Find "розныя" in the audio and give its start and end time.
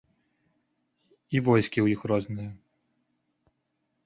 2.13-2.51